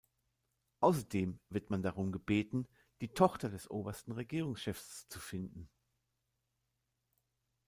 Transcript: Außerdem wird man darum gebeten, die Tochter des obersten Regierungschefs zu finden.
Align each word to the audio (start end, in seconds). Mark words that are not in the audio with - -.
Außerdem 0.79 1.39
wird 1.49 1.69
man 1.69 1.83
darum 1.83 2.11
gebeten, 2.11 2.67
die 3.01 3.09
Tochter 3.09 3.51
des 3.51 3.69
obersten 3.69 4.13
Regierungschefs 4.13 5.07
zu 5.09 5.19
finden. 5.19 5.69